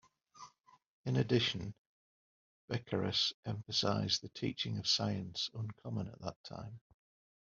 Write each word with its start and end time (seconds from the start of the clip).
In 1.05 1.15
addition, 1.17 1.75
Becheras 2.67 3.33
emphasised 3.45 4.23
the 4.23 4.29
teaching 4.29 4.79
of 4.79 4.87
science, 4.87 5.51
uncommon 5.53 6.07
at 6.07 6.19
that 6.21 6.43
time. 6.43 6.79